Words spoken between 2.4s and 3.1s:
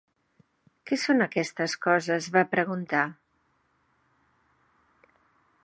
preguntar.